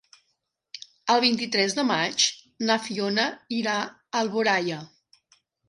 [1.15, 2.25] El vint-i-tres de maig
[2.71, 3.29] na Fiona
[3.61, 4.83] irà a Alboraia.